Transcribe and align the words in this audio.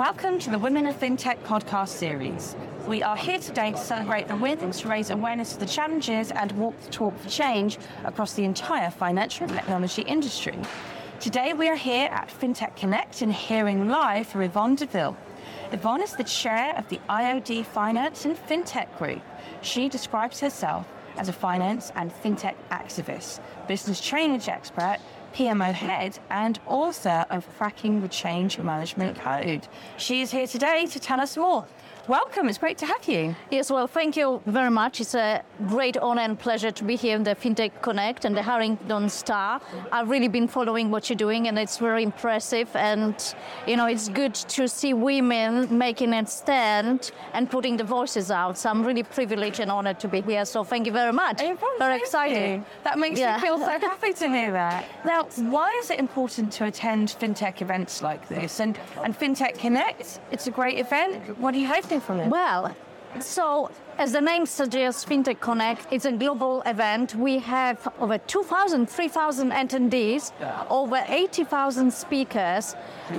Welcome 0.00 0.38
to 0.38 0.50
the 0.50 0.58
Women 0.58 0.86
of 0.86 0.98
FinTech 0.98 1.42
podcast 1.42 1.88
series. 1.88 2.56
We 2.86 3.02
are 3.02 3.18
here 3.18 3.38
today 3.38 3.72
to 3.72 3.76
celebrate 3.76 4.28
the 4.28 4.36
wins, 4.36 4.80
to 4.80 4.88
raise 4.88 5.10
awareness 5.10 5.52
of 5.52 5.60
the 5.60 5.66
challenges, 5.66 6.30
and 6.30 6.50
walk 6.52 6.80
the 6.80 6.90
talk 6.90 7.18
for 7.18 7.28
change 7.28 7.76
across 8.04 8.32
the 8.32 8.44
entire 8.44 8.90
financial 8.90 9.46
technology 9.46 10.00
industry. 10.00 10.58
Today 11.20 11.52
we 11.52 11.68
are 11.68 11.76
here 11.76 12.08
at 12.10 12.30
FinTech 12.30 12.76
Connect 12.76 13.20
and 13.20 13.30
hearing 13.30 13.90
live 13.90 14.26
from 14.26 14.40
Yvonne 14.40 14.76
de 14.76 14.86
Ville. 14.86 15.18
Yvonne 15.70 16.00
is 16.00 16.16
the 16.16 16.24
chair 16.24 16.74
of 16.78 16.88
the 16.88 16.98
IOD 17.10 17.66
Finance 17.66 18.24
and 18.24 18.38
FinTech 18.38 18.96
Group. 18.96 19.20
She 19.60 19.90
describes 19.90 20.40
herself 20.40 20.88
as 21.18 21.28
a 21.28 21.32
finance 21.34 21.92
and 21.94 22.10
fintech 22.10 22.54
activist, 22.70 23.40
business 23.68 24.00
change 24.00 24.48
expert, 24.48 24.96
PMO 25.34 25.72
head, 25.72 26.18
and 26.30 26.58
author 26.66 27.26
of 27.30 27.46
Cracking 27.56 28.00
the 28.00 28.08
Change 28.08 28.58
Management 28.58 29.18
Code. 29.18 29.66
She 29.96 30.22
is 30.22 30.30
here 30.30 30.46
today 30.46 30.86
to 30.86 31.00
tell 31.00 31.20
us 31.20 31.36
more. 31.36 31.66
Welcome, 32.08 32.48
it's 32.48 32.58
great 32.58 32.78
to 32.78 32.86
have 32.86 33.06
you. 33.06 33.36
Yes, 33.50 33.70
well, 33.70 33.86
thank 33.86 34.16
you 34.16 34.40
very 34.46 34.70
much. 34.70 35.00
It's 35.00 35.14
a 35.14 35.42
great 35.68 35.96
honor 35.98 36.22
and 36.22 36.38
pleasure 36.38 36.70
to 36.70 36.84
be 36.84 36.96
here 36.96 37.14
in 37.14 37.22
the 37.22 37.34
FinTech 37.34 37.82
Connect 37.82 38.24
and 38.24 38.34
the 38.34 38.42
Harrington 38.42 39.08
Starr. 39.08 39.60
I've 39.92 40.08
really 40.08 40.28
been 40.28 40.48
following 40.48 40.90
what 40.90 41.10
you're 41.10 41.16
doing 41.16 41.46
and 41.46 41.58
it's 41.58 41.76
very 41.76 42.02
impressive. 42.02 42.74
And, 42.74 43.14
you 43.66 43.76
know, 43.76 43.86
it's 43.86 44.08
good 44.08 44.34
to 44.34 44.66
see 44.66 44.94
women 44.94 45.76
making 45.76 46.14
a 46.14 46.26
stand 46.26 47.12
and 47.34 47.50
putting 47.50 47.76
the 47.76 47.84
voices 47.84 48.30
out. 48.30 48.56
So 48.56 48.70
I'm 48.70 48.84
really 48.84 49.02
privileged 49.02 49.60
and 49.60 49.70
honored 49.70 50.00
to 50.00 50.08
be 50.08 50.22
here. 50.22 50.44
So 50.46 50.64
thank 50.64 50.86
you 50.86 50.92
very 50.92 51.12
much. 51.12 51.40
Oh, 51.42 51.56
very 51.78 51.98
exciting. 51.98 52.64
That 52.82 52.98
makes 52.98 53.20
yeah. 53.20 53.36
me 53.36 53.42
feel 53.42 53.58
so 53.58 53.66
happy 53.80 54.14
to 54.14 54.28
hear 54.28 54.52
that. 54.52 54.86
Now, 55.04 55.24
why 55.36 55.70
is 55.82 55.90
it 55.90 55.98
important 55.98 56.50
to 56.54 56.64
attend 56.64 57.08
FinTech 57.20 57.60
events 57.60 58.02
like 58.02 58.26
this? 58.28 58.58
And, 58.60 58.78
and 59.04 59.16
FinTech 59.16 59.58
Connect, 59.58 60.20
it's 60.32 60.46
a 60.46 60.50
great 60.50 60.78
event. 60.78 61.38
What 61.38 61.54
are 61.54 61.58
you 61.58 61.68
hoping 61.68 61.99
from 62.00 62.20
it? 62.20 62.28
Well, 62.28 62.74
so 63.18 63.70
as 63.98 64.12
the 64.12 64.20
name 64.20 64.46
suggests, 64.46 65.04
FinTech 65.04 65.40
Connect, 65.40 65.86
it's 65.92 66.04
a 66.04 66.12
global 66.12 66.62
event. 66.64 67.14
We 67.14 67.38
have 67.40 67.86
over 68.00 68.18
2,000, 68.18 68.88
3,000 68.88 69.50
attendees, 69.50 70.32
over 70.70 71.04
80,000 71.06 71.92
speakers. 71.92 72.76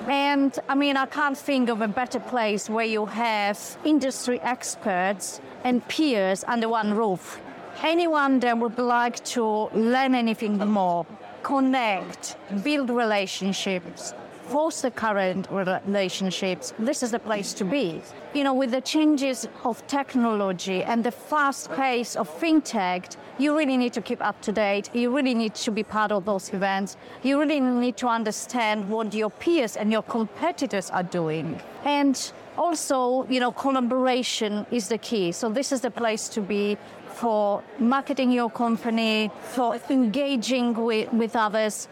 And 0.08 0.58
I 0.70 0.76
mean, 0.76 0.98
I 0.98 1.06
can't 1.06 1.38
think 1.38 1.70
of 1.70 1.82
a 1.82 1.88
better 1.88 2.20
place 2.20 2.70
where 2.70 2.86
you 2.86 3.06
have 3.06 3.60
industry 3.84 4.40
experts 4.42 5.42
and 5.64 5.88
peers 5.88 6.44
under 6.48 6.70
one 6.70 6.94
roof. 6.96 7.40
Anyone 7.84 8.40
that 8.40 8.58
would 8.58 8.80
like 8.80 9.24
to 9.26 9.70
learn 9.74 10.16
anything 10.16 10.58
more, 10.58 11.06
connect, 11.44 12.38
build 12.64 12.90
relationships, 12.90 14.14
foster 14.52 14.90
current 14.90 15.48
relationships, 15.50 16.74
this 16.78 17.04
is 17.04 17.12
the 17.12 17.20
place 17.20 17.54
to 17.54 17.64
be. 17.64 18.02
You 18.34 18.44
know, 18.44 18.54
with 18.54 18.72
the 18.72 18.82
changes 18.82 19.48
of 19.64 19.86
technology 19.88 20.84
and 20.84 21.04
the 21.04 21.12
fast 21.12 21.72
pace 21.72 22.18
of 22.18 22.30
fintech, 22.40 23.16
you 23.38 23.58
really 23.58 23.78
need 23.78 23.94
to 23.94 24.02
keep 24.02 24.22
up 24.22 24.42
to 24.42 24.52
date. 24.52 24.90
You 24.94 25.16
really 25.16 25.34
need 25.34 25.56
to 25.56 25.72
be 25.72 25.84
part 25.84 26.12
of 26.12 26.26
those 26.26 26.54
events. 26.54 26.98
You 27.24 27.40
really 27.40 27.62
need 27.62 27.96
to 27.98 28.08
understand 28.08 28.90
what 28.90 29.14
your 29.14 29.30
peers 29.30 29.78
and 29.78 29.90
your 29.90 30.04
competitors 30.04 30.90
are 30.90 31.04
doing. 31.04 31.62
And 31.86 32.32
also, 32.58 33.26
you 33.30 33.40
know, 33.40 33.52
collaboration 33.52 34.66
is 34.70 34.90
the 34.90 34.98
key. 34.98 35.32
So 35.32 35.50
this 35.50 35.72
is 35.72 35.80
the 35.82 35.92
place 35.92 36.28
to 36.30 36.42
be 36.42 36.78
for 37.22 37.64
marketing 37.78 38.32
your 38.32 38.50
company, 38.50 39.30
for 39.54 39.80
engaging 39.92 40.74
with, 40.74 41.14
with 41.14 41.36
others, 41.36 41.88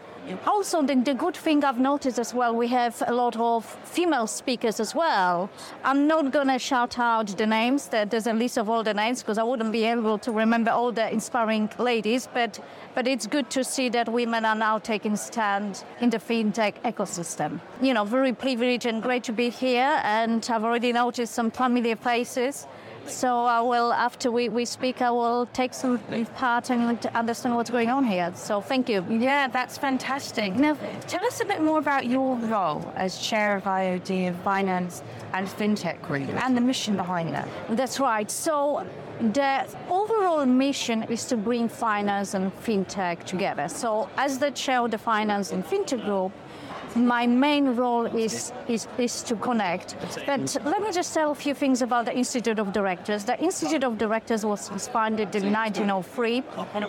also, 0.46 0.82
the, 0.82 0.94
the, 0.94 1.14
good 1.14 1.34
thing 1.34 1.64
I've 1.64 1.80
noticed 1.80 2.18
as 2.18 2.34
well, 2.34 2.54
we 2.54 2.68
have 2.68 3.02
a 3.06 3.12
lot 3.12 3.36
of 3.36 3.64
female 3.84 4.26
speakers 4.26 4.78
as 4.78 4.94
well. 4.94 5.50
I'm 5.82 6.06
not 6.06 6.30
going 6.30 6.48
to 6.48 6.58
shout 6.58 6.98
out 6.98 7.28
the 7.36 7.46
names. 7.46 7.88
There's 7.88 8.26
a 8.26 8.32
list 8.32 8.58
of 8.58 8.68
all 8.68 8.82
the 8.82 8.94
names 8.94 9.22
because 9.22 9.38
I 9.38 9.42
wouldn't 9.42 9.72
be 9.72 9.84
able 9.84 10.18
to 10.18 10.30
remember 10.30 10.70
all 10.70 10.92
the 10.92 11.10
inspiring 11.10 11.70
ladies. 11.78 12.28
But 12.32 12.60
but 12.94 13.06
it's 13.06 13.26
good 13.26 13.50
to 13.50 13.64
see 13.64 13.88
that 13.90 14.08
women 14.08 14.44
are 14.44 14.54
now 14.54 14.78
taking 14.78 15.16
stand 15.16 15.84
in 16.00 16.10
the 16.10 16.18
fintech 16.18 16.74
ecosystem. 16.84 17.60
You 17.80 17.94
know, 17.94 18.04
very 18.04 18.32
privileged 18.32 18.86
and 18.86 19.02
great 19.02 19.24
to 19.24 19.32
be 19.32 19.48
here. 19.48 20.00
And 20.04 20.46
I've 20.50 20.64
already 20.64 20.92
noticed 20.92 21.34
some 21.34 21.50
familiar 21.50 21.96
faces. 21.96 22.66
So 23.10 23.28
uh, 23.28 23.58
I 23.58 23.60
will, 23.60 23.92
after 23.92 24.30
we, 24.30 24.48
we 24.48 24.64
speak, 24.64 25.02
I 25.02 25.10
will 25.10 25.46
take 25.46 25.74
some 25.74 25.98
part 26.36 26.70
and 26.70 27.04
understand 27.14 27.56
what's 27.56 27.70
going 27.70 27.90
on 27.90 28.04
here. 28.04 28.32
So 28.34 28.60
thank 28.60 28.88
you. 28.88 29.04
Yeah, 29.08 29.48
that's 29.48 29.76
fantastic. 29.76 30.54
Now, 30.54 30.76
tell 31.08 31.24
us 31.26 31.40
a 31.40 31.44
bit 31.44 31.60
more 31.60 31.78
about 31.78 32.06
your 32.06 32.36
role 32.36 32.92
as 32.96 33.18
chair 33.18 33.56
of 33.56 33.64
IOD 33.64 34.30
of 34.30 34.36
Finance 34.36 35.02
and 35.32 35.46
FinTech 35.46 36.00
Group 36.02 36.28
and 36.28 36.56
the 36.56 36.60
mission 36.60 36.96
behind 36.96 37.34
that. 37.34 37.48
That's 37.70 38.00
right. 38.00 38.30
So 38.30 38.86
the 39.20 39.66
overall 39.90 40.46
mission 40.46 41.02
is 41.04 41.24
to 41.26 41.36
bring 41.36 41.68
finance 41.68 42.34
and 42.34 42.52
fintech 42.64 43.24
together. 43.24 43.68
So, 43.68 44.08
as 44.16 44.38
the 44.38 44.50
chair 44.50 44.82
of 44.84 44.90
the 44.90 44.98
finance 44.98 45.52
and 45.52 45.64
fintech 45.64 46.04
group, 46.04 46.32
my 46.96 47.26
main 47.26 47.76
role 47.76 48.06
is, 48.06 48.52
is, 48.68 48.88
is 48.98 49.22
to 49.24 49.36
connect. 49.36 49.96
But 50.26 50.56
let 50.64 50.82
me 50.82 50.92
just 50.92 51.14
tell 51.14 51.30
a 51.30 51.34
few 51.34 51.54
things 51.54 51.82
about 51.82 52.04
the 52.04 52.16
Institute 52.16 52.58
of 52.58 52.72
Directors. 52.72 53.24
The 53.24 53.40
Institute 53.40 53.84
of 53.84 53.98
Directors 53.98 54.44
was 54.44 54.88
founded 54.88 55.34
in 55.34 55.52
1903. 55.52 56.36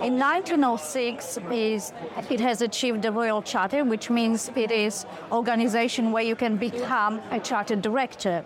In 0.02 0.20
1906, 0.20 1.40
is, 1.52 1.94
it 2.30 2.40
has 2.40 2.62
achieved 2.62 3.02
the 3.02 3.12
Royal 3.12 3.42
Charter, 3.42 3.84
which 3.84 4.10
means 4.10 4.52
it 4.56 4.72
is 4.72 5.06
organization 5.32 6.12
where 6.12 6.24
you 6.24 6.36
can 6.36 6.58
become 6.58 7.22
a 7.32 7.40
chartered 7.40 7.82
director. 7.82 8.44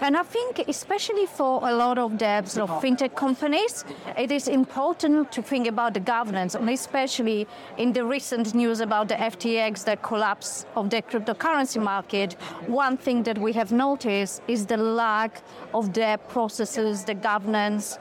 And 0.00 0.16
I 0.16 0.22
think, 0.22 0.64
especially 0.68 1.26
for 1.26 1.68
a 1.68 1.74
lot 1.74 1.98
of 1.98 2.18
the 2.18 2.28
of 2.28 2.70
fintech 2.82 3.14
companies, 3.14 3.84
it 4.16 4.30
is 4.30 4.48
important 4.48 5.32
to 5.32 5.42
think 5.42 5.66
about 5.66 5.94
the 5.94 6.00
governance, 6.00 6.54
and 6.54 6.68
especially 6.68 7.46
in 7.76 7.92
the 7.92 8.04
recent 8.04 8.54
news 8.54 8.80
about 8.80 9.08
the 9.08 9.14
FTX, 9.14 9.84
the 9.84 9.96
collapse 9.96 10.66
of 10.76 10.90
the 10.90 10.97
the 10.98 11.18
cryptocurrency 11.18 11.82
market, 11.82 12.32
one 12.66 12.96
thing 12.96 13.22
that 13.22 13.38
we 13.38 13.52
have 13.52 13.70
noticed 13.70 14.42
is 14.48 14.66
the 14.66 14.76
lack 14.76 15.42
of 15.72 15.92
the 15.92 16.18
processes, 16.28 17.04
the 17.04 17.14
governance, 17.14 17.98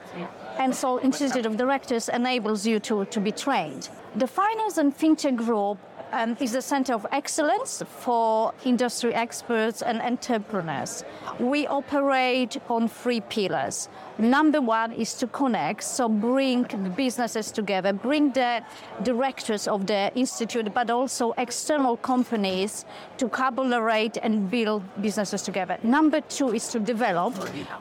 and 0.58 0.76
so 0.76 1.00
Institute 1.02 1.46
of 1.46 1.58
Directors 1.58 2.10
enables 2.10 2.66
you 2.66 2.80
to, 2.80 3.06
to 3.06 3.20
be 3.20 3.32
trained. 3.32 3.90
The 4.16 4.28
Finance 4.28 4.78
and 4.78 4.98
FinTech 4.98 5.36
Group 5.36 5.78
um, 6.12 6.38
is 6.40 6.56
a 6.56 6.62
center 6.62 6.94
of 6.94 7.06
excellence 7.12 7.84
for 7.88 8.54
industry 8.66 9.14
experts 9.14 9.82
and 9.82 10.02
entrepreneurs. 10.02 11.04
We 11.40 11.68
operate 11.68 12.58
on 12.70 12.88
three 12.88 13.22
pillars. 13.22 13.90
Number 14.18 14.62
one 14.62 14.94
is 14.94 15.14
to 15.16 15.28
connect, 15.28 15.84
so 15.84 16.10
bring 16.10 16.64
businesses 16.96 17.52
together, 17.52 17.94
bring 17.94 18.32
the 18.32 18.64
directors 19.04 19.68
of 19.68 19.86
the 19.86 20.12
institute, 20.16 20.74
but 20.74 20.90
also 20.90 21.34
external 21.38 21.98
companies 21.98 22.86
to 23.18 23.30
collaborate 23.30 24.18
and 24.18 24.50
build 24.50 24.84
businesses 25.02 25.44
together. 25.44 25.78
Number 25.84 26.22
two 26.22 26.54
is 26.54 26.68
to 26.70 26.80
develop, 26.80 27.36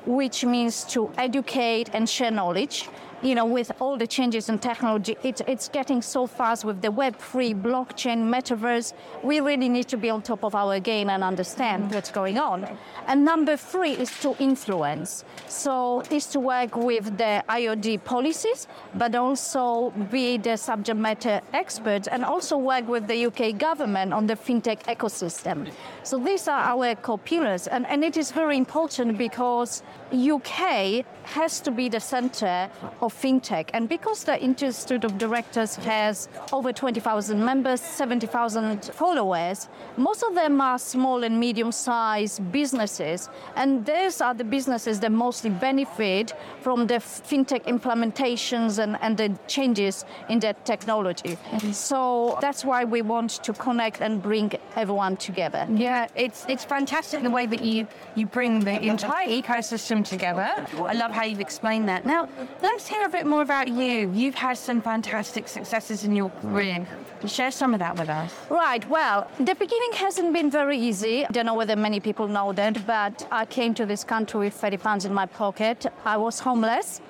which 0.06 0.44
means 0.44 0.84
to 0.84 1.10
educate 1.16 1.90
and 1.94 2.08
share 2.08 2.30
knowledge 2.30 2.88
you 3.22 3.34
know, 3.34 3.46
with 3.46 3.72
all 3.80 3.96
the 3.96 4.06
changes 4.06 4.48
in 4.48 4.58
technology, 4.58 5.16
it, 5.22 5.40
it's 5.46 5.68
getting 5.68 6.02
so 6.02 6.26
fast 6.26 6.64
with 6.64 6.82
the 6.82 6.88
Web3, 6.88 7.62
blockchain, 7.62 8.28
metaverse. 8.28 8.92
We 9.22 9.40
really 9.40 9.68
need 9.68 9.88
to 9.88 9.96
be 9.96 10.10
on 10.10 10.22
top 10.22 10.44
of 10.44 10.54
our 10.54 10.78
game 10.80 11.08
and 11.08 11.24
understand 11.24 11.84
mm. 11.84 11.94
what's 11.94 12.10
going 12.10 12.38
on. 12.38 12.68
And 13.06 13.24
number 13.24 13.56
three 13.56 13.92
is 13.92 14.10
to 14.20 14.36
influence. 14.38 15.24
So 15.48 16.02
is 16.10 16.26
to 16.26 16.40
work 16.40 16.76
with 16.76 17.16
the 17.16 17.42
IOD 17.48 18.04
policies, 18.04 18.68
but 18.94 19.14
also 19.14 19.90
be 20.10 20.36
the 20.36 20.56
subject 20.56 20.98
matter 20.98 21.40
experts 21.52 22.08
and 22.08 22.24
also 22.24 22.58
work 22.58 22.86
with 22.88 23.06
the 23.06 23.26
UK 23.26 23.56
government 23.58 24.12
on 24.12 24.26
the 24.26 24.34
fintech 24.34 24.82
ecosystem. 24.84 25.70
So 26.02 26.18
these 26.18 26.48
are 26.48 26.60
our 26.60 26.94
core 26.96 27.18
pillars. 27.18 27.66
And, 27.66 27.86
and 27.86 28.04
it 28.04 28.16
is 28.16 28.30
very 28.30 28.56
important 28.56 29.18
because 29.18 29.82
UK 30.16 31.04
has 31.24 31.60
to 31.60 31.70
be 31.70 31.88
the 31.88 32.00
center 32.00 32.70
of 33.00 33.12
fintech. 33.12 33.68
And 33.72 33.88
because 33.88 34.24
the 34.24 34.40
Institute 34.40 35.04
of 35.04 35.18
Directors 35.18 35.76
has 35.76 36.28
over 36.52 36.72
20,000 36.72 37.44
members, 37.44 37.80
70,000 37.80 38.84
followers, 38.86 39.68
most 39.96 40.22
of 40.22 40.34
them 40.34 40.60
are 40.60 40.78
small 40.78 41.24
and 41.24 41.38
medium 41.38 41.72
sized 41.72 42.52
businesses. 42.52 43.28
And 43.56 43.84
these 43.84 44.20
are 44.20 44.34
the 44.34 44.44
businesses 44.44 45.00
that 45.00 45.12
mostly 45.12 45.50
benefit 45.50 46.32
from 46.60 46.86
the 46.86 46.94
fintech 46.94 47.64
implementations 47.64 48.78
and, 48.78 48.96
and 49.00 49.16
the 49.16 49.36
changes 49.48 50.04
in 50.28 50.38
that 50.40 50.64
technology. 50.64 51.36
So 51.72 52.38
that's 52.40 52.64
why 52.64 52.84
we 52.84 53.02
want 53.02 53.30
to 53.42 53.52
connect 53.52 54.00
and 54.00 54.22
bring 54.22 54.52
everyone 54.76 55.16
together. 55.16 55.66
Yeah, 55.70 56.06
it's, 56.14 56.46
it's 56.48 56.64
fantastic 56.64 57.22
the 57.22 57.30
way 57.30 57.46
that 57.46 57.62
you, 57.62 57.86
you 58.14 58.26
bring 58.26 58.60
the 58.60 58.80
entire 58.80 59.28
ecosystem 59.28 60.05
together. 60.08 60.48
I 60.78 60.92
love 60.92 61.10
how 61.10 61.24
you've 61.24 61.40
explained 61.40 61.88
that. 61.88 62.06
Now, 62.06 62.28
let's 62.62 62.86
hear 62.86 63.04
a 63.04 63.08
bit 63.08 63.26
more 63.26 63.42
about 63.42 63.68
you. 63.68 64.10
You've 64.12 64.34
had 64.34 64.58
some 64.58 64.80
fantastic 64.80 65.48
successes 65.48 66.04
in 66.04 66.14
your 66.14 66.30
career. 66.30 66.86
Share 67.26 67.50
some 67.50 67.74
of 67.74 67.80
that 67.80 67.96
with 67.98 68.08
us. 68.08 68.32
Right. 68.50 68.88
Well, 68.88 69.30
the 69.38 69.54
beginning 69.54 69.92
hasn't 69.94 70.32
been 70.32 70.50
very 70.50 70.78
easy. 70.78 71.24
I 71.24 71.28
don't 71.30 71.46
know 71.46 71.54
whether 71.54 71.76
many 71.76 72.00
people 72.00 72.28
know 72.28 72.52
that, 72.52 72.86
but 72.86 73.26
I 73.30 73.46
came 73.46 73.74
to 73.74 73.86
this 73.86 74.04
country 74.04 74.40
with 74.40 74.54
30 74.54 74.76
pounds 74.76 75.04
in 75.04 75.14
my 75.14 75.26
pocket. 75.26 75.86
I 76.04 76.16
was 76.16 76.40
homeless 76.40 77.00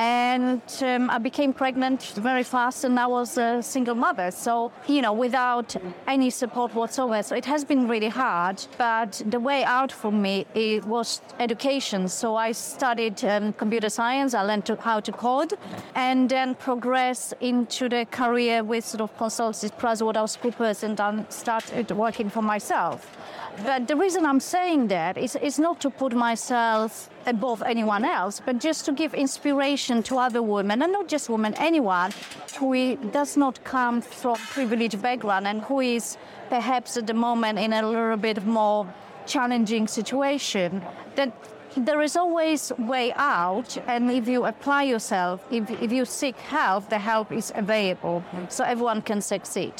and 0.00 0.62
um, 0.80 1.10
I 1.10 1.18
became 1.18 1.52
pregnant 1.52 2.02
very 2.16 2.42
fast, 2.42 2.84
and 2.84 2.98
I 2.98 3.06
was 3.06 3.36
a 3.36 3.62
single 3.62 3.94
mother. 3.94 4.30
So, 4.30 4.72
you 4.88 5.02
know, 5.02 5.12
without 5.12 5.76
any 6.06 6.30
support 6.30 6.74
whatsoever. 6.74 7.22
So 7.22 7.36
it 7.36 7.44
has 7.44 7.66
been 7.66 7.86
really 7.86 8.08
hard. 8.08 8.64
But 8.78 9.22
the 9.26 9.38
way 9.38 9.62
out 9.62 9.92
for 9.92 10.10
me 10.10 10.46
it 10.54 10.86
was 10.86 11.20
education. 11.38 12.08
So 12.08 12.34
I 12.34 12.52
studied 12.52 13.22
um, 13.26 13.52
computer 13.52 13.90
science. 13.90 14.32
I 14.32 14.42
learned 14.42 14.64
to, 14.66 14.76
how 14.76 15.00
to 15.00 15.12
code, 15.12 15.52
and 15.94 16.30
then 16.30 16.54
progressed 16.54 17.34
into 17.40 17.90
the 17.90 18.06
career 18.10 18.64
with 18.64 18.86
sort 18.86 19.02
of 19.02 19.14
consultancy, 19.18 19.70
PricewaterhouseCoopers, 19.70 20.82
and 20.82 20.96
then 20.96 21.26
started 21.28 21.90
working 21.90 22.30
for 22.30 22.40
myself. 22.40 23.18
But 23.62 23.88
the 23.88 23.96
reason 23.96 24.24
I'm 24.24 24.40
saying 24.40 24.88
that 24.88 25.18
is, 25.18 25.36
is 25.36 25.58
not 25.58 25.80
to 25.80 25.90
put 25.90 26.14
myself 26.14 27.10
above 27.26 27.62
anyone 27.62 28.04
else, 28.04 28.40
but 28.44 28.58
just 28.58 28.84
to 28.86 28.92
give 28.92 29.12
inspiration 29.12 30.02
to 30.04 30.18
other 30.18 30.42
women, 30.42 30.82
and 30.82 30.92
not 30.92 31.08
just 31.08 31.28
women, 31.28 31.54
anyone 31.54 32.12
who 32.58 32.96
does 32.96 33.36
not 33.36 33.62
come 33.64 34.00
from 34.00 34.36
privileged 34.36 35.02
background 35.02 35.46
and 35.46 35.62
who 35.62 35.80
is 35.80 36.16
perhaps 36.48 36.96
at 36.96 37.06
the 37.06 37.14
moment 37.14 37.58
in 37.58 37.72
a 37.72 37.86
little 37.86 38.16
bit 38.16 38.44
more 38.46 38.86
challenging 39.26 39.86
situation. 39.86 40.82
That 41.16 41.32
there 41.76 42.00
is 42.02 42.16
always 42.16 42.72
way 42.78 43.12
out, 43.14 43.76
and 43.86 44.10
if 44.10 44.26
you 44.26 44.46
apply 44.46 44.84
yourself, 44.84 45.44
if, 45.50 45.70
if 45.70 45.92
you 45.92 46.04
seek 46.04 46.36
help, 46.36 46.88
the 46.88 46.98
help 46.98 47.30
is 47.30 47.52
available, 47.54 48.24
so 48.48 48.64
everyone 48.64 49.02
can 49.02 49.20
succeed. 49.20 49.74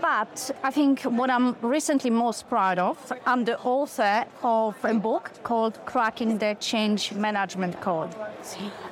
But 0.00 0.50
I 0.62 0.70
think 0.70 1.02
what 1.02 1.30
I'm 1.30 1.56
recently 1.60 2.10
most 2.10 2.48
proud 2.48 2.78
of, 2.78 3.12
I'm 3.26 3.44
the 3.44 3.58
author 3.60 4.24
of 4.42 4.76
a 4.82 4.94
book 4.94 5.30
called 5.42 5.78
Cracking 5.84 6.38
the 6.38 6.56
Change 6.58 7.12
Management 7.12 7.80
Code. 7.80 8.10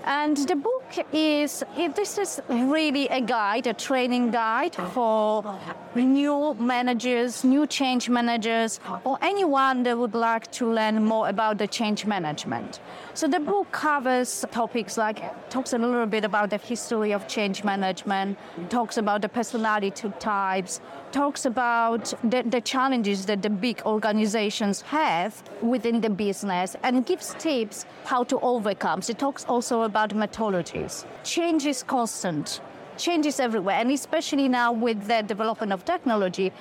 And 0.05 0.37
the 0.37 0.57
book 0.57 0.78
is, 1.13 1.65
this 1.95 2.19
is 2.19 2.41
really 2.49 3.09
a 3.09 3.21
guide, 3.21 3.67
a 3.67 3.75
training 3.75 4.31
guide 4.31 4.75
for 4.75 5.59
new 5.95 6.55
managers, 6.55 7.45
new 7.45 7.67
change 7.67 8.09
managers, 8.09 8.81
or 9.05 9.19
anyone 9.21 9.83
that 9.83 9.99
would 9.99 10.15
like 10.15 10.51
to 10.53 10.67
learn 10.67 11.05
more 11.05 11.29
about 11.29 11.59
the 11.59 11.67
change 11.67 12.07
management. 12.07 12.81
So 13.15 13.27
the 13.27 13.41
book 13.41 13.71
covers 13.73 14.45
topics 14.51 14.97
like, 14.97 15.21
talks 15.51 15.73
a 15.73 15.79
little 15.79 16.07
bit 16.07 16.25
about 16.25 16.51
the 16.51 16.59
history 16.59 17.13
of 17.13 17.27
change 17.27 17.65
management, 17.65 18.39
talks 18.69 18.97
about 18.97 19.23
the 19.23 19.29
personality 19.29 19.91
types, 20.19 20.81
talks 21.13 21.45
about 21.47 22.13
the, 22.23 22.43
the 22.43 22.61
challenges 22.61 23.27
that 23.27 23.43
the 23.43 23.51
big 23.51 23.83
organizations 23.87 24.83
have 24.83 25.43
within 25.63 26.01
the 26.01 26.11
business, 26.11 26.77
and 26.83 27.07
gives 27.07 27.35
tips 27.39 27.87
how 28.05 28.25
to 28.25 28.39
overcome. 28.41 29.01
It 29.09 29.19
talks 29.19 29.45
also 29.45 29.83
about 29.83 30.11
methodologies. 30.11 31.05
Change 31.25 31.67
is 31.67 31.83
constant 31.83 32.61
changes 32.99 33.41
everywhere, 33.41 33.77
and 33.77 33.91
especially 33.93 34.49
now 34.49 34.73
with 34.73 35.07
the 35.07 35.23
development 35.23 35.73
of 35.73 35.85
technology, 35.85 36.53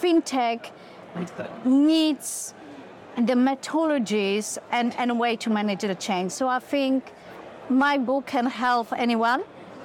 fintech 0.00 0.70
needs 1.64 2.54
the 3.16 3.34
methodologies 3.34 4.58
and, 4.72 4.94
and 4.96 5.10
a 5.12 5.14
way 5.14 5.36
to 5.36 5.50
manage 5.50 5.82
the 5.82 5.94
change. 5.94 6.32
So 6.32 6.48
I 6.48 6.58
think 6.58 7.12
my 7.68 7.96
book 7.96 8.26
can 8.26 8.46
help 8.46 8.92
anyone 8.92 9.44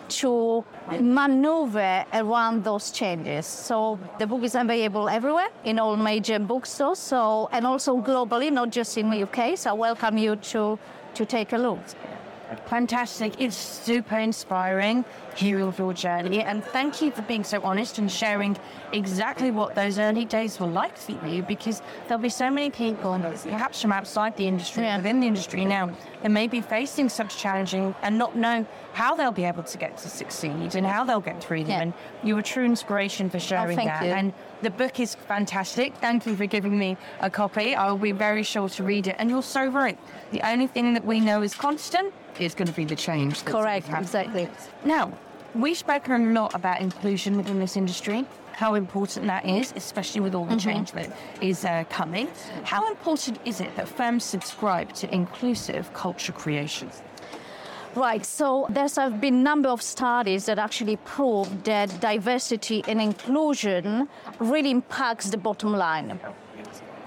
to 0.10 0.64
maneuver 1.00 2.06
around 2.14 2.64
those 2.64 2.92
changes. 2.92 3.46
So 3.46 4.00
the 4.18 4.28
book 4.28 4.44
is 4.44 4.56
available 4.56 5.10
everywhere 5.10 5.50
in 5.64 5.80
all 5.80 5.96
major 5.96 6.40
bookstores, 6.40 7.00
so 7.00 7.50
and 7.52 7.66
also 7.66 7.98
globally, 8.02 8.52
not 8.52 8.70
just 8.70 8.98
in 8.98 9.10
the 9.10 9.24
UK. 9.24 9.58
So 9.58 9.72
I 9.72 9.74
welcome 9.74 10.18
you 10.18 10.36
to 10.36 10.78
to 11.16 11.26
take 11.26 11.54
a 11.54 11.58
look. 11.58 11.80
Fantastic. 12.66 13.40
It's 13.40 13.56
super 13.56 14.18
inspiring 14.18 15.06
hearing 15.36 15.64
of 15.64 15.80
your 15.80 15.94
journey. 15.94 16.42
And 16.42 16.64
thank 16.64 17.02
you 17.02 17.12
for 17.12 17.22
being 17.24 17.44
so 17.44 17.62
honest 17.62 17.98
and 17.98 18.12
sharing 18.12 18.58
exactly 18.92 19.52
what 19.52 19.76
those 19.76 20.00
early 20.00 20.26
days 20.26 20.60
were 20.60 20.68
like 20.68 20.98
for 20.98 21.14
you 21.28 21.44
because 21.44 21.82
there'll 22.08 22.22
be 22.22 22.30
so 22.30 22.50
many 22.50 22.70
people, 22.70 23.18
perhaps 23.44 23.82
from 23.82 23.92
outside 23.92 24.36
the 24.36 24.48
industry, 24.48 24.84
yeah. 24.84 24.98
within 24.98 25.20
the 25.20 25.28
industry 25.28 25.64
now, 25.66 25.92
that 26.22 26.32
may 26.32 26.48
be 26.48 26.62
facing 26.62 27.10
such 27.10 27.38
challenging 27.38 27.96
and 28.02 28.18
not 28.18 28.36
know 28.36 28.66
how 28.94 29.16
they'll 29.16 29.32
be 29.32 29.46
able 29.46 29.64
to 29.64 29.78
get 29.78 29.98
to 29.98 30.10
succeed 30.10 30.76
and 30.76 30.86
how 30.86 31.04
they'll 31.04 31.22
get 31.22 31.42
through 31.42 31.64
them. 31.64 31.70
Yeah. 31.70 31.82
And 31.82 31.94
you 32.24 32.34
were 32.34 32.42
a 32.42 32.44
true 32.44 32.66
inspiration 32.66 33.30
for 33.30 33.38
oh, 33.38 33.42
sharing 33.42 33.80
oh, 33.80 33.86
that. 33.86 34.04
You. 34.04 34.12
And 34.12 34.34
the 34.62 34.70
book 34.70 35.00
is 35.00 35.16
fantastic. 35.16 35.96
Thank 35.96 36.26
you 36.26 36.36
for 36.36 36.46
giving 36.46 36.78
me 36.78 36.98
a 37.22 37.30
copy. 37.30 37.76
I 37.76 37.90
will 37.90 37.98
be 37.98 38.12
very 38.12 38.44
sure 38.44 38.70
to 38.70 38.84
read 38.84 39.08
it. 39.08 39.16
And 39.20 39.30
you're 39.30 39.44
so 39.44 39.68
right. 39.68 39.98
The 40.32 40.42
only 40.42 40.68
thing 40.68 40.94
that 40.94 41.06
we 41.06 41.20
know 41.20 41.42
is 41.42 41.56
constant 41.56 42.14
is 42.40 42.56
going 42.56 42.68
to 42.68 42.74
be 42.74 42.86
the 42.86 42.96
change. 42.96 43.44
Correct, 43.46 43.90
exactly. 43.90 44.50
Now, 44.84 45.12
we've 45.56 45.78
spoken 45.78 46.14
a 46.14 46.34
lot 46.34 46.54
about 46.54 46.82
inclusion 46.82 47.38
within 47.38 47.60
this 47.60 47.78
industry, 47.78 48.26
how 48.54 48.74
important 48.76 49.26
that 49.28 49.46
is, 49.46 49.74
especially 49.76 50.22
with 50.22 50.36
all 50.36 50.46
the 50.46 50.56
mm-hmm. 50.56 50.70
change 50.70 50.92
that 50.92 51.16
is 51.42 51.64
uh, 51.64 51.86
coming. 51.90 52.28
How 52.64 52.90
important 52.90 53.40
is 53.46 53.62
it 53.62 53.74
that 53.78 53.88
firms 53.88 54.26
subscribe 54.26 54.92
to 54.96 55.14
inclusive 55.14 55.94
culture 55.94 56.34
creation? 56.34 56.90
Right, 57.96 58.24
so 58.24 58.68
there's 58.70 58.98
have 58.98 59.20
been 59.20 59.34
a 59.34 59.44
number 59.44 59.68
of 59.68 59.82
studies 59.82 60.46
that 60.46 60.60
actually 60.60 60.98
prove 60.98 61.64
that 61.64 62.00
diversity 62.00 62.84
and 62.88 63.02
inclusion 63.02 64.08
really 64.40 64.70
impacts 64.70 65.32
the 65.32 65.38
bottom 65.38 65.74
line. 65.74 66.20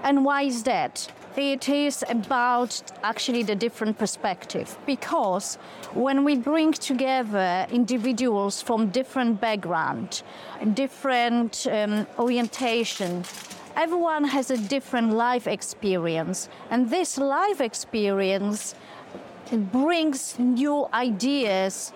And 0.03 0.25
why 0.25 0.41
is 0.41 0.63
that? 0.63 1.09
It 1.37 1.69
is 1.69 2.03
about 2.09 2.83
actually 3.01 3.43
the 3.43 3.55
different 3.55 3.97
perspective 3.97 4.77
because 4.85 5.55
when 5.93 6.25
we 6.25 6.35
bring 6.35 6.73
together 6.73 7.65
individuals 7.71 8.61
from 8.61 8.89
different 8.89 9.39
background, 9.39 10.21
different 10.73 11.65
um, 11.71 12.05
orientation, 12.19 13.23
everyone 13.77 14.25
has 14.25 14.51
a 14.51 14.57
different 14.57 15.13
life 15.13 15.47
experience, 15.47 16.49
and 16.69 16.89
this 16.89 17.17
life 17.17 17.61
experience 17.61 18.75
brings 19.71 20.37
new 20.39 20.87
ideas 20.93 21.93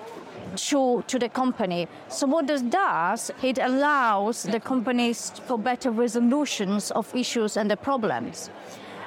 to, 0.55 1.03
to 1.07 1.19
the 1.19 1.29
company. 1.29 1.87
So 2.07 2.27
what 2.27 2.47
this 2.47 2.61
does, 2.61 3.31
it 3.43 3.57
allows 3.57 4.43
the 4.43 4.59
companies 4.59 5.31
for 5.45 5.57
better 5.57 5.91
resolutions 5.91 6.91
of 6.91 7.13
issues 7.15 7.57
and 7.57 7.69
the 7.69 7.77
problems. 7.77 8.49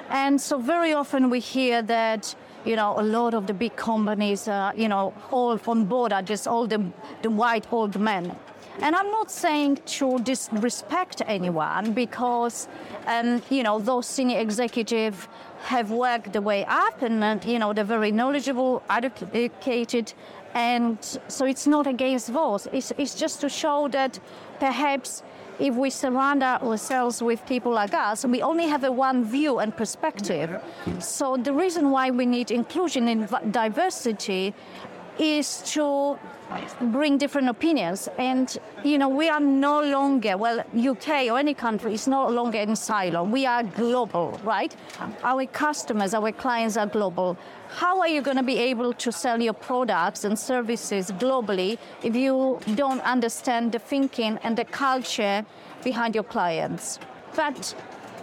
And 0.09 0.39
so 0.39 0.59
very 0.59 0.93
often 0.93 1.29
we 1.29 1.39
hear 1.39 1.81
that 1.83 2.35
you 2.65 2.75
know, 2.75 2.99
a 2.99 3.01
lot 3.01 3.33
of 3.33 3.47
the 3.47 3.53
big 3.53 3.75
companies, 3.75 4.47
uh, 4.47 4.71
you 4.75 4.87
know, 4.87 5.13
all 5.31 5.59
on 5.67 5.85
board 5.85 6.13
are 6.13 6.21
just 6.21 6.47
all 6.47 6.67
the, 6.67 6.83
the 7.21 7.29
white 7.29 7.65
old 7.73 7.99
men. 7.99 8.35
And 8.81 8.95
I'm 8.95 9.11
not 9.11 9.29
saying 9.29 9.79
to 9.97 10.19
disrespect 10.19 11.21
anyone 11.25 11.93
because, 11.93 12.67
um, 13.05 13.41
you 13.49 13.63
know, 13.63 13.79
those 13.79 14.07
senior 14.07 14.39
executives 14.39 15.27
have 15.61 15.91
worked 15.91 16.33
the 16.33 16.41
way 16.41 16.65
up 16.65 17.01
and, 17.01 17.23
uh, 17.23 17.37
you 17.45 17.59
know, 17.59 17.73
they're 17.73 17.83
very 17.83 18.11
knowledgeable, 18.11 18.83
educated, 18.89 20.13
and 20.53 20.97
so 21.27 21.45
it's 21.45 21.67
not 21.67 21.87
against 21.87 22.33
those. 22.33 22.67
It's, 22.73 22.91
it's 22.97 23.15
just 23.15 23.41
to 23.41 23.49
show 23.49 23.87
that 23.89 24.19
perhaps 24.59 25.23
if 25.59 25.75
we 25.75 25.89
surround 25.89 26.41
ourselves 26.43 27.21
with 27.21 27.45
people 27.45 27.71
like 27.71 27.93
us, 27.93 28.25
we 28.25 28.41
only 28.41 28.67
have 28.67 28.83
a 28.83 28.91
one 28.91 29.23
view 29.23 29.59
and 29.59 29.75
perspective. 29.75 30.59
So 30.99 31.37
the 31.37 31.53
reason 31.53 31.91
why 31.91 32.09
we 32.09 32.25
need 32.25 32.49
inclusion 32.51 33.07
in 33.07 33.27
diversity 33.51 34.53
is 35.21 35.61
to 35.73 36.17
bring 36.81 37.17
different 37.17 37.47
opinions. 37.47 38.09
And, 38.17 38.57
you 38.83 38.97
know, 38.97 39.07
we 39.07 39.29
are 39.29 39.39
no 39.39 39.81
longer, 39.81 40.35
well, 40.35 40.59
UK 40.75 41.29
or 41.29 41.37
any 41.37 41.53
country 41.53 41.93
is 41.93 42.07
no 42.07 42.27
longer 42.27 42.57
in 42.57 42.75
silo. 42.75 43.23
We 43.23 43.45
are 43.45 43.63
global, 43.63 44.39
right? 44.43 44.75
Our 45.23 45.45
customers, 45.45 46.15
our 46.15 46.31
clients 46.31 46.75
are 46.75 46.87
global. 46.87 47.37
How 47.69 47.99
are 48.01 48.07
you 48.07 48.21
going 48.21 48.37
to 48.37 48.43
be 48.43 48.57
able 48.57 48.93
to 48.93 49.11
sell 49.11 49.39
your 49.39 49.53
products 49.53 50.23
and 50.23 50.37
services 50.37 51.11
globally 51.11 51.77
if 52.03 52.15
you 52.15 52.59
don't 52.75 53.01
understand 53.01 53.71
the 53.71 53.79
thinking 53.79 54.39
and 54.43 54.57
the 54.57 54.65
culture 54.65 55.45
behind 55.83 56.15
your 56.15 56.25
clients? 56.25 56.99
But 57.35 57.75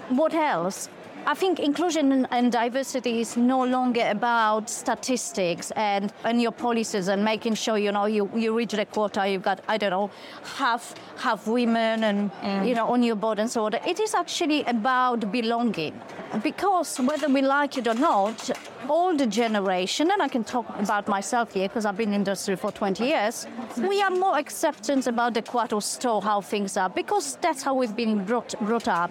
what 0.08 0.34
else? 0.34 0.88
I 1.26 1.34
think 1.34 1.60
inclusion 1.60 2.26
and 2.30 2.50
diversity 2.50 3.20
is 3.20 3.36
no 3.36 3.64
longer 3.64 4.08
about 4.08 4.70
statistics 4.70 5.70
and, 5.72 6.12
and 6.24 6.40
your 6.40 6.52
policies 6.52 7.08
and 7.08 7.22
making 7.24 7.54
sure 7.54 7.76
you 7.76 7.92
know 7.92 8.06
you, 8.06 8.30
you 8.34 8.56
reach 8.56 8.72
the 8.72 8.86
quota. 8.86 9.28
You've 9.28 9.42
got 9.42 9.60
I 9.68 9.76
don't 9.76 9.90
know 9.90 10.10
half 10.56 10.94
half 11.18 11.46
women 11.46 12.04
and 12.04 12.30
mm. 12.32 12.66
you 12.68 12.74
know 12.74 12.88
on 12.88 13.02
your 13.02 13.16
board 13.16 13.38
and 13.38 13.50
so 13.50 13.64
on. 13.66 13.74
It 13.74 14.00
is 14.00 14.14
actually 14.14 14.62
about 14.64 15.30
belonging 15.30 16.00
because 16.42 16.98
whether 16.98 17.28
we 17.28 17.42
like 17.42 17.76
it 17.76 17.86
or 17.86 17.94
not, 17.94 18.50
older 18.88 19.26
generation 19.26 20.10
and 20.10 20.22
I 20.22 20.28
can 20.28 20.44
talk 20.44 20.66
about 20.78 21.08
myself 21.08 21.52
here 21.52 21.68
because 21.68 21.84
I've 21.84 21.96
been 21.96 22.14
in 22.14 22.14
industry 22.28 22.56
for 22.56 22.72
20 22.72 23.04
years. 23.04 23.46
We 23.76 24.02
are 24.02 24.10
more 24.10 24.38
acceptance 24.38 25.06
about 25.06 25.34
the 25.34 25.42
quota 25.42 25.80
store 25.80 26.22
how 26.22 26.40
things 26.40 26.76
are 26.76 26.88
because 26.88 27.36
that's 27.40 27.62
how 27.62 27.74
we've 27.74 27.96
been 27.96 28.24
brought 28.24 28.54
brought 28.60 28.88
up. 28.88 29.10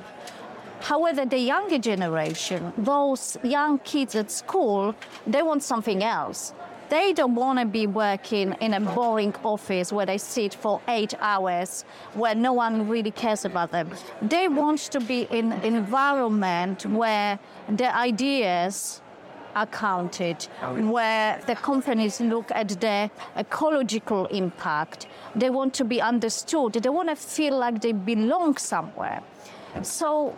However, 0.82 1.26
the 1.26 1.40
younger 1.40 1.80
generation, 1.80 2.74
those 2.78 3.38
young 3.44 3.80
kids 3.80 4.16
at 4.16 4.32
school, 4.32 4.96
they 5.26 5.42
want 5.42 5.64
something 5.64 6.04
else. 6.04 6.54
They 6.90 7.12
don't 7.12 7.36
want 7.36 7.60
to 7.60 7.66
be 7.66 7.86
working 7.86 8.56
in 8.62 8.74
a 8.74 8.80
boring 8.80 9.36
office 9.44 9.92
where 9.92 10.06
they 10.06 10.18
sit 10.18 10.54
for 10.54 10.80
eight 10.88 11.14
hours, 11.20 11.84
where 12.14 12.34
no 12.34 12.54
one 12.54 12.88
really 12.88 13.12
cares 13.12 13.44
about 13.44 13.72
them. 13.72 13.90
They 14.22 14.48
want 14.48 14.80
to 14.92 15.02
be 15.02 15.28
in 15.30 15.52
an 15.52 15.64
environment 15.64 16.86
where 16.86 17.40
their 17.68 17.92
ideas 17.94 19.02
are 19.54 19.66
counted, 19.66 20.48
where 20.62 21.42
the 21.48 21.56
companies 21.56 22.22
look 22.22 22.52
at 22.52 22.70
their 22.80 23.10
ecological 23.36 24.28
impact. 24.28 25.08
They 25.36 25.50
want 25.50 25.74
to 25.74 25.84
be 25.84 26.00
understood. 26.00 26.74
They 26.74 26.90
want 26.90 27.10
to 27.10 27.16
feel 27.16 27.58
like 27.58 27.82
they 27.82 27.92
belong 27.92 28.56
somewhere. 28.58 29.24
So 29.82 30.36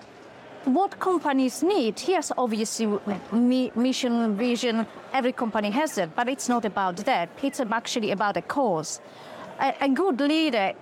what 0.73 0.99
companies 0.99 1.63
need. 1.63 2.01
Yes, 2.07 2.31
obviously, 2.37 2.87
mission, 3.31 4.35
vision, 4.35 4.85
every 5.13 5.31
company 5.31 5.69
has 5.71 5.97
it, 5.97 6.15
but 6.15 6.29
it's 6.29 6.49
not 6.49 6.65
about 6.65 6.97
that. 6.97 7.29
It's 7.41 7.59
actually 7.59 8.11
about 8.11 8.37
a 8.37 8.41
cause. 8.41 9.01
A, 9.59 9.73
a 9.81 9.89
good 9.89 10.21
leader, 10.21 10.73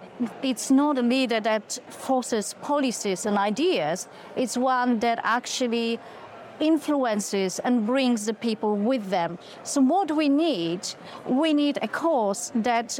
it's 0.43 0.69
not 0.69 0.97
a 0.97 1.01
leader 1.01 1.39
that 1.39 1.79
forces 1.89 2.53
policies 2.61 3.25
and 3.25 3.37
ideas, 3.37 4.07
it's 4.35 4.57
one 4.57 4.99
that 4.99 5.19
actually 5.23 5.99
influences 6.59 7.59
and 7.59 7.85
brings 7.85 8.25
the 8.25 8.33
people 8.33 8.75
with 8.75 9.09
them. 9.09 9.37
So, 9.63 9.81
what 9.81 10.15
we 10.15 10.29
need, 10.29 10.81
we 11.25 11.53
need 11.53 11.79
a 11.81 11.87
cause 11.87 12.51
that 12.55 12.99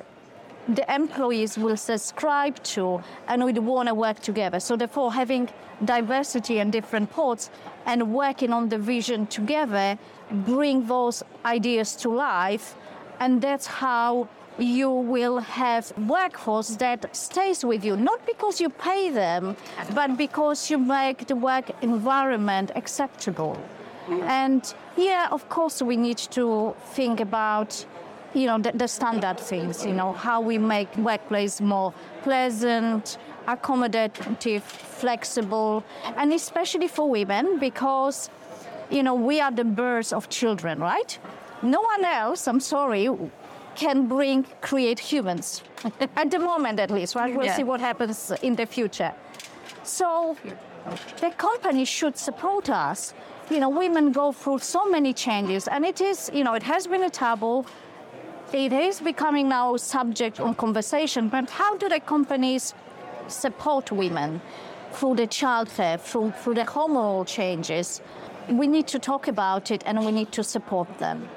the 0.67 0.93
employees 0.93 1.57
will 1.57 1.77
subscribe 1.77 2.61
to 2.63 3.01
and 3.27 3.43
would 3.43 3.57
want 3.57 3.87
to 3.87 3.93
work 3.93 4.19
together. 4.19 4.59
So 4.59 4.75
therefore, 4.75 5.13
having 5.13 5.49
diversity 5.85 6.59
and 6.59 6.71
different 6.71 7.09
ports 7.11 7.49
and 7.85 8.13
working 8.13 8.51
on 8.51 8.69
the 8.69 8.77
vision 8.77 9.27
together 9.27 9.97
bring 10.29 10.85
those 10.87 11.23
ideas 11.45 11.95
to 11.95 12.09
life, 12.09 12.75
and 13.19 13.41
that's 13.41 13.65
how 13.65 14.27
you 14.59 14.89
will 14.89 15.37
have 15.37 15.95
workforce 16.07 16.69
that 16.77 17.15
stays 17.15 17.63
with 17.63 17.85
you. 17.85 17.95
Not 17.95 18.25
because 18.25 18.59
you 18.59 18.69
pay 18.69 19.11
them 19.11 19.55
but 19.93 20.17
because 20.17 20.71
you 20.71 20.79
make 20.79 21.27
the 21.27 21.35
work 21.35 21.69
environment 21.83 22.71
acceptable. 22.75 23.57
And 24.09 24.73
yeah 24.95 25.27
of 25.31 25.47
course 25.47 25.81
we 25.81 25.95
need 25.95 26.17
to 26.17 26.75
think 26.93 27.19
about 27.19 27.85
you 28.33 28.45
know, 28.45 28.57
the, 28.57 28.71
the 28.71 28.87
standard 28.87 29.39
things, 29.39 29.85
you 29.85 29.93
know, 29.93 30.13
how 30.13 30.41
we 30.41 30.57
make 30.57 30.95
workplace 30.97 31.61
more 31.61 31.93
pleasant, 32.23 33.17
accommodative, 33.47 34.61
flexible, 34.61 35.83
and 36.17 36.33
especially 36.33 36.87
for 36.87 37.09
women 37.09 37.59
because, 37.59 38.29
you 38.89 39.03
know, 39.03 39.15
we 39.15 39.39
are 39.39 39.51
the 39.51 39.63
birth 39.63 40.13
of 40.13 40.29
children, 40.29 40.79
right? 40.79 41.17
No 41.61 41.81
one 41.81 42.05
else, 42.05 42.47
I'm 42.47 42.59
sorry, 42.59 43.09
can 43.75 44.07
bring, 44.07 44.45
create 44.61 44.99
humans. 44.99 45.63
at 46.15 46.31
the 46.31 46.39
moment, 46.39 46.79
at 46.79 46.91
least, 46.91 47.15
right? 47.15 47.33
We'll 47.33 47.45
yeah. 47.45 47.55
see 47.55 47.63
what 47.63 47.79
happens 47.79 48.31
in 48.41 48.55
the 48.55 48.65
future. 48.65 49.13
So 49.83 50.35
the 51.21 51.31
company 51.31 51.85
should 51.85 52.17
support 52.17 52.69
us. 52.69 53.13
You 53.49 53.59
know, 53.59 53.69
women 53.69 54.11
go 54.11 54.31
through 54.33 54.59
so 54.59 54.85
many 54.89 55.13
changes, 55.13 55.67
and 55.69 55.85
it 55.85 56.01
is, 56.01 56.29
you 56.33 56.43
know, 56.43 56.53
it 56.55 56.63
has 56.63 56.85
been 56.87 57.03
a 57.03 57.09
taboo 57.09 57.65
it 58.53 58.71
is 58.71 59.01
becoming 59.01 59.49
now 59.49 59.75
subject 59.77 60.39
on 60.39 60.55
conversation, 60.55 61.29
but 61.29 61.49
how 61.49 61.77
do 61.77 61.89
the 61.89 61.99
companies 61.99 62.73
support 63.27 63.91
women 63.91 64.41
through 64.91 65.15
the 65.15 65.27
childcare, 65.27 65.99
through, 65.99 66.31
through 66.31 66.55
the 66.55 66.63
hormonal 66.63 67.27
changes? 67.27 68.01
We 68.49 68.67
need 68.67 68.87
to 68.87 68.99
talk 68.99 69.27
about 69.27 69.71
it 69.71 69.83
and 69.85 69.99
we 70.05 70.11
need 70.11 70.31
to 70.31 70.43
support 70.43 70.87
them. 70.99 71.27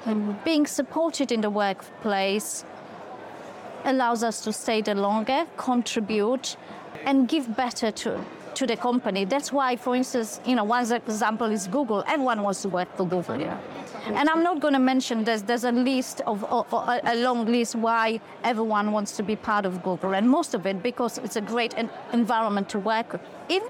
Being 0.45 0.65
supported 0.65 1.31
in 1.31 1.41
the 1.41 1.49
workplace 1.49 2.63
allows 3.83 4.23
us 4.23 4.41
to 4.45 4.53
stay 4.53 4.81
there 4.81 4.95
longer, 4.95 5.45
contribute, 5.57 6.55
and 7.05 7.27
give 7.27 7.55
better 7.57 7.91
to, 7.91 8.23
to 8.53 8.65
the 8.65 8.77
company. 8.77 9.25
That's 9.25 9.51
why, 9.51 9.75
for 9.75 9.95
instance, 9.95 10.39
you 10.45 10.55
know, 10.55 10.63
one 10.63 10.89
example 10.91 11.47
is 11.47 11.67
Google. 11.67 12.03
Everyone 12.07 12.43
wants 12.43 12.61
to 12.61 12.69
work 12.69 12.95
for 12.95 13.05
Google. 13.05 13.39
Yeah. 13.39 13.57
And 14.13 14.29
I'm 14.29 14.43
not 14.43 14.59
going 14.59 14.73
to 14.73 14.79
mention 14.79 15.23
there's, 15.23 15.43
there's 15.43 15.63
a 15.63 15.71
list 15.71 16.21
of, 16.27 16.43
a 16.43 17.15
long 17.15 17.45
list 17.45 17.75
why 17.75 18.19
everyone 18.43 18.91
wants 18.91 19.15
to 19.17 19.23
be 19.23 19.35
part 19.35 19.65
of 19.65 19.81
Google, 19.83 20.13
and 20.13 20.29
most 20.29 20.53
of 20.53 20.65
it 20.65 20.83
because 20.83 21.17
it's 21.19 21.35
a 21.35 21.41
great 21.41 21.73
environment 22.13 22.69
to 22.69 22.79
work 22.79 23.19
in, 23.49 23.61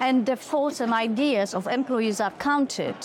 and 0.00 0.26
the 0.26 0.36
thoughts 0.36 0.80
and 0.80 0.92
ideas 0.92 1.54
of 1.54 1.66
employees 1.66 2.20
are 2.20 2.32
counted. 2.32 2.96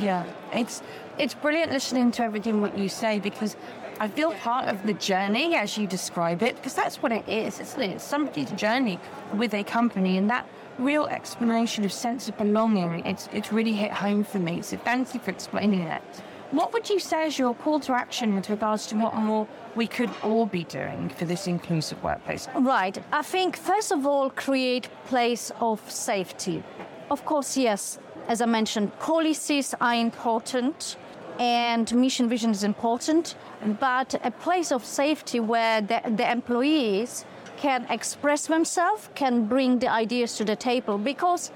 Yeah, 0.00 0.24
it's 0.52 0.82
it's 1.18 1.34
brilliant 1.34 1.72
listening 1.72 2.12
to 2.12 2.22
everything 2.22 2.60
what 2.60 2.78
you 2.78 2.88
say 2.88 3.18
because 3.18 3.56
I 4.00 4.08
feel 4.08 4.32
part 4.32 4.66
of 4.66 4.86
the 4.86 4.94
journey 4.94 5.54
as 5.56 5.76
you 5.76 5.86
describe 5.86 6.42
it, 6.42 6.56
because 6.56 6.72
that's 6.72 7.02
what 7.02 7.12
it 7.12 7.28
is, 7.28 7.60
isn't 7.60 7.82
it? 7.82 7.90
It's 7.90 8.04
somebody's 8.04 8.50
journey 8.52 8.98
with 9.34 9.52
a 9.52 9.62
company, 9.62 10.16
and 10.16 10.30
that 10.30 10.48
real 10.78 11.04
explanation 11.04 11.84
of 11.84 11.92
sense 11.92 12.26
of 12.26 12.38
belonging, 12.38 13.04
it's, 13.04 13.28
it's 13.30 13.52
really 13.52 13.74
hit 13.74 13.92
home 13.92 14.24
for 14.24 14.38
me. 14.38 14.62
So 14.62 14.78
thank 14.78 15.12
you 15.12 15.20
for 15.20 15.30
explaining 15.30 15.82
it. 15.82 16.02
What 16.50 16.72
would 16.72 16.88
you 16.88 16.98
say 16.98 17.26
is 17.26 17.38
your 17.38 17.54
call 17.54 17.78
to 17.80 17.92
action 17.92 18.34
with 18.34 18.48
regards 18.48 18.86
to 18.86 18.96
what 18.96 19.14
more 19.16 19.46
we 19.74 19.86
could 19.86 20.10
all 20.22 20.46
be 20.46 20.64
doing 20.64 21.10
for 21.10 21.26
this 21.26 21.46
inclusive 21.46 22.02
workplace? 22.02 22.48
Right. 22.56 22.96
I 23.12 23.20
think, 23.20 23.54
first 23.54 23.92
of 23.92 24.06
all, 24.06 24.30
create 24.30 24.88
place 25.04 25.52
of 25.60 25.78
safety. 25.90 26.62
Of 27.10 27.26
course, 27.26 27.54
yes, 27.54 27.98
as 28.28 28.40
I 28.40 28.46
mentioned, 28.46 28.98
policies 28.98 29.74
are 29.78 29.94
important 29.94 30.96
and 31.40 31.92
mission 31.94 32.28
vision 32.28 32.50
is 32.50 32.62
important, 32.64 33.34
but 33.80 34.14
a 34.22 34.30
place 34.30 34.70
of 34.70 34.84
safety 34.84 35.40
where 35.40 35.80
the, 35.80 36.02
the 36.16 36.30
employees 36.30 37.24
can 37.56 37.86
express 37.88 38.46
themselves, 38.46 39.08
can 39.14 39.46
bring 39.46 39.78
the 39.78 39.88
ideas 39.88 40.36
to 40.36 40.44
the 40.44 40.54
table 40.54 40.98
because 40.98 41.50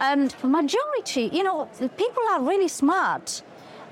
um, 0.00 0.28
majority, 0.42 1.30
you 1.32 1.42
know, 1.42 1.66
people 1.96 2.22
are 2.30 2.42
really 2.42 2.68
smart 2.68 3.42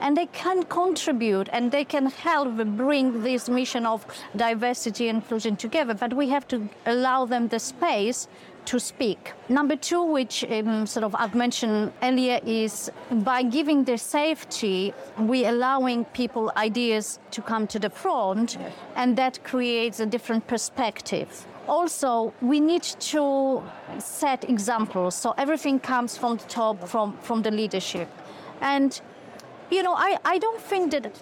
and 0.00 0.16
they 0.16 0.26
can 0.26 0.62
contribute 0.64 1.48
and 1.52 1.70
they 1.70 1.84
can 1.84 2.06
help 2.06 2.54
bring 2.76 3.22
this 3.22 3.48
mission 3.48 3.86
of 3.86 4.04
diversity 4.36 5.08
and 5.08 5.16
inclusion 5.16 5.56
together, 5.56 5.94
but 5.94 6.12
we 6.14 6.28
have 6.28 6.48
to 6.48 6.68
allow 6.86 7.24
them 7.24 7.48
the 7.48 7.58
space 7.58 8.28
to 8.66 8.78
speak. 8.78 9.32
Number 9.48 9.76
two, 9.76 10.02
which 10.02 10.44
um, 10.44 10.86
sort 10.86 11.04
of 11.04 11.14
I've 11.14 11.34
mentioned 11.34 11.92
earlier, 12.02 12.40
is 12.44 12.90
by 13.10 13.42
giving 13.42 13.84
the 13.84 13.96
safety, 13.98 14.94
we 15.18 15.44
allowing 15.44 16.04
people 16.06 16.52
ideas 16.56 17.18
to 17.32 17.42
come 17.42 17.66
to 17.68 17.78
the 17.78 17.90
front, 17.90 18.58
and 18.96 19.16
that 19.16 19.42
creates 19.44 20.00
a 20.00 20.06
different 20.06 20.46
perspective. 20.46 21.46
Also, 21.68 22.32
we 22.40 22.58
need 22.58 22.82
to 22.82 23.62
set 23.98 24.48
examples, 24.48 25.14
so 25.14 25.34
everything 25.38 25.78
comes 25.78 26.16
from 26.16 26.36
the 26.36 26.44
top, 26.44 26.88
from, 26.88 27.16
from 27.22 27.42
the 27.42 27.50
leadership. 27.50 28.08
And, 28.60 29.00
you 29.70 29.82
know, 29.82 29.94
I, 29.94 30.18
I 30.24 30.38
don't 30.38 30.60
think 30.60 30.90
that 30.92 31.12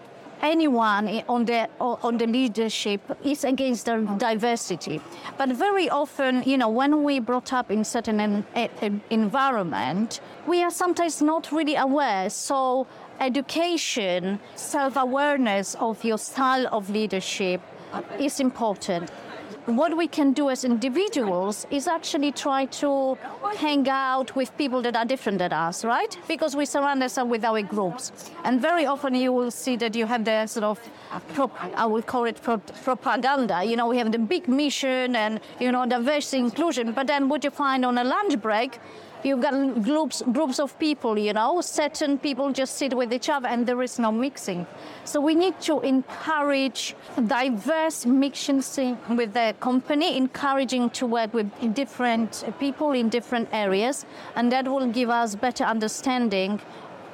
anyone 0.43 1.23
on 1.29 1.45
the 1.45 1.69
on 1.81 2.19
the 2.19 2.27
leadership 2.27 3.01
is 3.25 3.45
against 3.45 3.87
the 3.87 3.97
diversity. 4.19 5.01
But 5.37 5.51
very 5.51 5.89
often, 5.89 6.43
you 6.45 6.59
know, 6.59 6.69
when 6.69 7.03
we 7.03 7.19
brought 7.21 7.53
up 7.53 7.71
in 7.71 7.85
certain 7.85 8.21
en, 8.21 8.45
en, 8.55 9.01
environment, 9.11 10.21
we 10.47 10.63
are 10.63 10.71
sometimes 10.71 11.23
not 11.23 11.53
really 11.53 11.77
aware. 11.77 12.31
So 12.31 12.87
education, 13.21 14.41
self-awareness 14.55 15.75
of 15.77 16.05
your 16.05 16.19
style 16.19 16.67
of 16.73 16.91
leadership 16.91 17.61
is 18.19 18.41
important 18.41 19.11
what 19.77 19.97
we 19.97 20.07
can 20.07 20.33
do 20.33 20.49
as 20.49 20.65
individuals 20.65 21.67
is 21.71 21.87
actually 21.87 22.33
try 22.33 22.65
to 22.67 23.19
hang 23.57 23.87
out 23.89 24.35
with 24.35 24.57
people 24.57 24.81
that 24.83 24.97
are 24.97 25.05
different 25.05 25.39
than 25.39 25.53
us, 25.53 25.85
right? 25.85 26.17
Because 26.27 26.57
we 26.57 26.65
surround 26.65 27.03
ourselves 27.03 27.31
with 27.31 27.45
our 27.45 27.61
groups. 27.61 28.13
And 28.45 28.61
very 28.61 28.87
often 28.87 29.15
you 29.15 29.33
will 29.33 29.51
see 29.51 29.77
that 29.77 29.95
you 29.95 30.07
have 30.07 30.25
the 30.25 30.47
sort 30.47 30.65
of, 30.65 30.81
I 31.77 31.85
would 31.85 32.07
call 32.07 32.25
it 32.25 32.41
propaganda. 32.43 33.63
You 33.63 33.77
know, 33.77 33.89
we 33.89 33.99
have 33.99 34.11
the 34.11 34.19
big 34.19 34.49
mission 34.49 35.17
and, 35.17 35.41
you 35.61 35.71
know, 35.71 35.85
diversity 35.85 36.39
inclusion. 36.39 36.93
But 36.93 37.07
then 37.07 37.29
what 37.29 37.45
you 37.45 37.51
find 37.51 37.85
on 37.85 37.99
a 37.99 38.05
lunch 38.05 38.41
break, 38.41 38.79
you've 39.25 39.41
got 39.41 39.83
groups 39.83 40.23
groups 40.33 40.59
of 40.59 40.79
people. 40.79 41.19
You 41.19 41.33
know, 41.33 41.61
certain 41.61 42.19
people 42.19 42.53
just 42.53 42.77
sit 42.77 42.95
with 42.95 43.13
each 43.13 43.29
other, 43.29 43.49
and 43.49 43.67
there 43.67 43.83
is 43.83 43.99
no 43.99 44.13
mixing. 44.13 44.67
So 45.05 45.21
we 45.21 45.35
need 45.35 45.61
to 45.63 45.81
encourage 45.81 46.95
diverse 47.27 48.07
mixing 48.07 48.63
with 49.11 49.33
the 49.33 49.55
company, 49.61 50.17
encouraging 50.17 50.91
to 50.91 51.07
work 51.07 51.35
with 51.35 51.51
different 51.75 52.45
people 52.59 52.93
in 52.93 53.09
different 53.09 53.49
areas, 53.53 54.07
and 54.37 54.51
that 54.53 54.67
will 54.69 54.89
give 54.89 55.11
us 55.11 55.35
better 55.35 55.65
understanding 55.65 56.61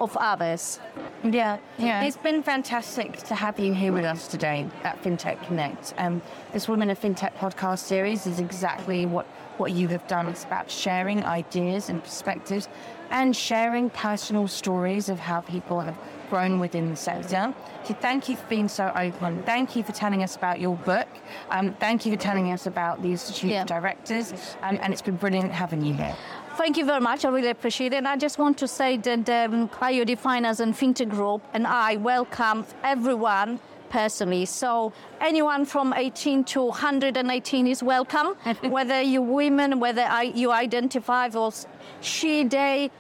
of 0.00 0.16
others. 0.16 0.80
Yeah, 1.23 1.58
yeah. 1.78 2.02
It's 2.02 2.16
been 2.16 2.42
fantastic 2.42 3.18
to 3.25 3.34
have 3.34 3.58
you 3.58 3.73
here 3.73 3.92
with 3.92 4.04
us 4.04 4.28
today 4.28 4.68
at 4.82 5.02
FinTech 5.02 5.46
Connect. 5.46 5.94
Um, 5.99 6.20
this 6.52 6.68
Women 6.68 6.90
of 6.90 7.00
FinTech 7.00 7.34
podcast 7.37 7.78
series 7.78 8.26
is 8.26 8.40
exactly 8.40 9.06
what, 9.06 9.26
what 9.58 9.73
you 9.73 9.88
have 9.88 10.06
done. 10.06 10.26
It's 10.28 10.44
about 10.44 10.70
sharing 10.70 11.25
ideas 11.25 11.88
and 11.88 12.02
perspectives 12.02 12.68
and 13.11 13.34
sharing 13.37 13.90
personal 13.90 14.49
stories 14.49 15.08
of 15.08 15.18
how 15.18 15.40
people 15.40 15.80
have 15.80 15.96
grown 16.30 16.58
within 16.58 16.90
the 16.90 16.96
sector. 16.96 17.54
So 17.84 17.94
thank 17.94 18.28
you 18.28 18.37
for 18.37 18.46
being 18.46 18.68
so 18.68 18.90
open. 18.96 19.42
Thank 19.44 19.76
you 19.76 19.82
for 19.82 19.92
telling 19.92 20.23
us 20.23 20.37
about 20.37 20.61
your 20.61 20.76
book. 20.76 21.06
Um, 21.50 21.75
thank 21.75 22.06
you 22.06 22.12
for 22.12 22.18
telling 22.18 22.50
us 22.50 22.66
about 22.66 23.02
the 23.02 23.11
Institute 23.11 23.50
yeah. 23.50 23.64
directors. 23.64 24.32
Um, 24.62 24.78
and 24.82 24.92
it's 24.92 25.02
been 25.02 25.16
brilliant 25.16 25.52
having 25.52 25.84
you 25.84 25.94
here. 25.94 26.16
Thank 26.56 26.76
you 26.76 26.84
very 26.84 27.00
much. 27.00 27.25
I 27.25 27.28
really 27.30 27.49
appreciate 27.49 27.92
it. 27.92 27.96
And 27.96 28.08
I 28.08 28.16
just 28.16 28.38
want 28.38 28.58
to 28.58 28.68
say 28.68 28.96
that 28.96 29.28
um, 29.28 29.68
IOD 29.68 30.18
Finance 30.18 30.61
and 30.61 30.75
FinTech 30.75 31.11
Group 31.11 31.42
and 31.52 31.66
I 31.66 31.96
welcome 31.96 32.64
everyone 32.82 33.61
personally. 33.94 34.44
So 34.44 34.92
anyone 35.20 35.64
from 35.64 35.94
18 35.94 36.42
to 36.52 36.64
118 36.64 37.66
is 37.68 37.80
welcome, 37.80 38.34
whether 38.76 39.00
you're 39.00 39.22
women, 39.22 39.78
whether 39.78 40.06
you 40.34 40.50
identify 40.50 41.28
as 41.28 41.66
she, 42.00 42.42
they, 42.42 42.90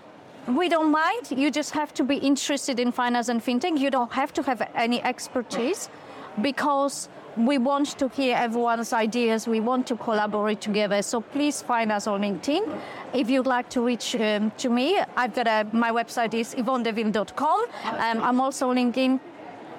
we 0.46 0.68
don't 0.68 0.92
mind. 0.92 1.32
You 1.32 1.50
just 1.50 1.72
have 1.72 1.92
to 1.94 2.04
be 2.04 2.16
interested 2.16 2.78
in 2.78 2.92
finance 2.92 3.28
and 3.28 3.42
fintech. 3.42 3.76
You 3.76 3.90
don't 3.90 4.12
have 4.12 4.32
to 4.34 4.42
have 4.44 4.60
any 4.76 5.02
expertise 5.02 5.88
because 6.40 7.08
we 7.36 7.58
want 7.58 7.98
to 7.98 8.08
hear 8.08 8.36
everyone's 8.36 8.92
ideas. 8.92 9.48
We 9.48 9.58
want 9.58 9.88
to 9.88 9.96
collaborate 9.96 10.60
together. 10.60 11.02
So 11.02 11.20
please 11.20 11.60
find 11.60 11.90
us 11.90 12.06
on 12.06 12.20
LinkedIn. 12.20 12.62
If 13.12 13.28
you'd 13.30 13.46
like 13.46 13.68
to 13.70 13.80
reach 13.80 14.14
um, 14.14 14.52
to 14.58 14.68
me, 14.68 15.00
I've 15.16 15.34
got 15.34 15.48
a, 15.48 15.66
my 15.72 15.90
website 15.90 16.34
is 16.34 16.54
yvonnedeville.com. 16.54 17.64
Um, 17.84 18.22
I'm 18.22 18.40
also 18.40 18.70
on 18.70 18.76
LinkedIn. 18.76 19.18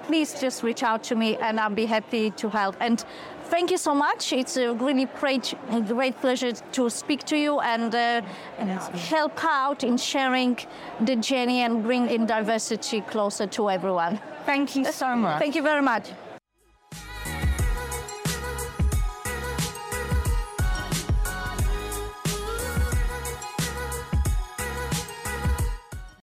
Please 0.06 0.40
just 0.40 0.62
reach 0.62 0.82
out 0.82 1.02
to 1.04 1.16
me 1.16 1.36
and 1.36 1.58
I'll 1.58 1.70
be 1.70 1.86
happy 1.86 2.30
to 2.32 2.48
help. 2.48 2.76
And 2.80 3.04
thank 3.44 3.70
you 3.70 3.78
so 3.78 3.94
much. 3.94 4.32
It's 4.32 4.56
a 4.56 4.72
really 4.72 5.06
great, 5.20 5.54
great 5.86 6.20
pleasure 6.20 6.52
to 6.52 6.90
speak 6.90 7.24
to 7.24 7.36
you 7.36 7.60
and 7.60 7.94
uh, 7.94 8.22
help 9.10 9.44
out 9.44 9.82
in 9.84 9.96
sharing 9.96 10.58
the 11.00 11.16
journey 11.16 11.60
and 11.62 11.82
bring 11.82 12.08
in 12.08 12.26
diversity 12.26 13.00
closer 13.00 13.46
to 13.48 13.70
everyone. 13.70 14.20
Thank 14.44 14.76
you 14.76 14.84
so 14.84 15.16
much. 15.24 15.38
Thank 15.40 15.54
you 15.56 15.62
very 15.62 15.82
much. 15.82 16.10